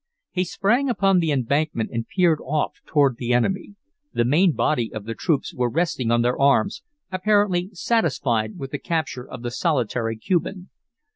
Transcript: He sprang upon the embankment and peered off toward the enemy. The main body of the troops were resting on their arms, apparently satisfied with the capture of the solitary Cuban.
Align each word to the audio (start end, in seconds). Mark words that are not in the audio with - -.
He 0.31 0.45
sprang 0.45 0.89
upon 0.89 1.19
the 1.19 1.31
embankment 1.31 1.91
and 1.93 2.07
peered 2.07 2.39
off 2.43 2.79
toward 2.87 3.17
the 3.17 3.33
enemy. 3.35 3.75
The 4.11 4.25
main 4.25 4.53
body 4.53 4.91
of 4.91 5.05
the 5.05 5.13
troops 5.13 5.53
were 5.53 5.69
resting 5.69 6.09
on 6.09 6.23
their 6.23 6.41
arms, 6.41 6.81
apparently 7.11 7.69
satisfied 7.73 8.57
with 8.57 8.71
the 8.71 8.79
capture 8.79 9.29
of 9.29 9.43
the 9.43 9.51
solitary 9.51 10.17
Cuban. 10.17 10.71